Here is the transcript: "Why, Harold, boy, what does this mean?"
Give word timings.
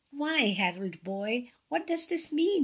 "Why, 0.09 0.47
Harold, 0.53 1.03
boy, 1.03 1.51
what 1.69 1.85
does 1.85 2.07
this 2.07 2.33
mean?" 2.33 2.59